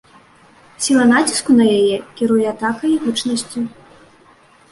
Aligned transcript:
Сіла 0.83 1.03
націску 1.09 1.57
на 1.59 1.65
яе 1.79 1.97
кіруе 2.21 2.47
атакай 2.53 2.89
і 2.95 2.97
гучнасцю. 3.03 3.59